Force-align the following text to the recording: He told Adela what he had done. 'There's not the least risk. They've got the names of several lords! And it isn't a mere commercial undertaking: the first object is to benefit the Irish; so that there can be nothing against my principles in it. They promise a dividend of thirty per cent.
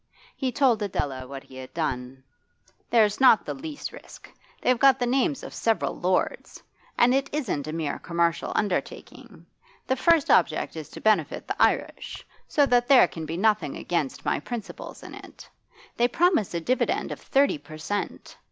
He 0.35 0.51
told 0.51 0.81
Adela 0.81 1.27
what 1.27 1.43
he 1.43 1.55
had 1.57 1.75
done. 1.75 2.23
'There's 2.89 3.19
not 3.21 3.45
the 3.45 3.53
least 3.53 3.91
risk. 3.91 4.31
They've 4.59 4.79
got 4.79 4.97
the 4.97 5.05
names 5.05 5.43
of 5.43 5.53
several 5.53 5.95
lords! 5.95 6.63
And 6.97 7.13
it 7.13 7.29
isn't 7.31 7.67
a 7.67 7.71
mere 7.71 7.99
commercial 7.99 8.51
undertaking: 8.55 9.45
the 9.85 9.95
first 9.95 10.31
object 10.31 10.75
is 10.75 10.89
to 10.89 11.01
benefit 11.01 11.47
the 11.47 11.61
Irish; 11.61 12.25
so 12.47 12.65
that 12.65 12.87
there 12.87 13.07
can 13.07 13.27
be 13.27 13.37
nothing 13.37 13.77
against 13.77 14.25
my 14.25 14.39
principles 14.39 15.03
in 15.03 15.13
it. 15.13 15.47
They 15.97 16.07
promise 16.07 16.55
a 16.55 16.61
dividend 16.61 17.11
of 17.11 17.19
thirty 17.21 17.59
per 17.59 17.77
cent. 17.77 18.37